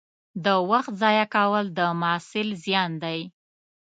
[0.45, 3.19] د وخت ضایع کول د محصل زیان دی.